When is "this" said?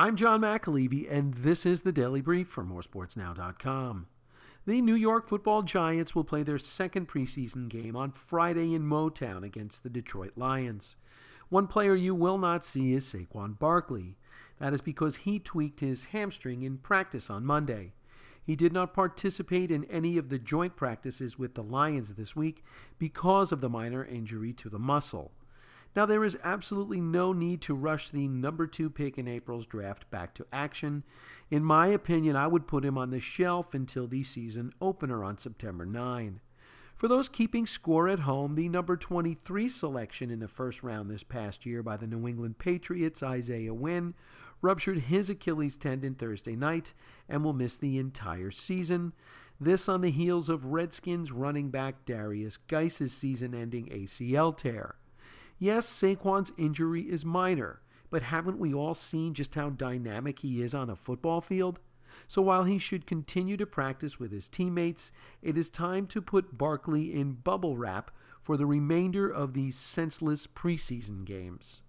1.34-1.66, 22.14-22.36, 41.08-41.22, 49.60-49.88